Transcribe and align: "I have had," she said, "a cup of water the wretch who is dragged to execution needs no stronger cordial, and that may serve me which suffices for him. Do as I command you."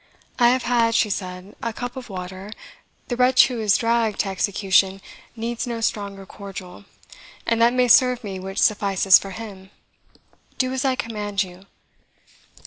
"I 0.39 0.49
have 0.49 0.63
had," 0.63 0.95
she 0.95 1.11
said, 1.11 1.55
"a 1.61 1.71
cup 1.71 1.95
of 1.95 2.09
water 2.09 2.51
the 3.09 3.15
wretch 3.15 3.49
who 3.49 3.61
is 3.61 3.77
dragged 3.77 4.21
to 4.21 4.29
execution 4.29 4.99
needs 5.35 5.67
no 5.67 5.79
stronger 5.79 6.25
cordial, 6.25 6.85
and 7.45 7.61
that 7.61 7.73
may 7.73 7.87
serve 7.87 8.23
me 8.23 8.39
which 8.39 8.57
suffices 8.59 9.19
for 9.19 9.29
him. 9.29 9.69
Do 10.57 10.73
as 10.73 10.83
I 10.85 10.95
command 10.95 11.43
you." 11.43 11.67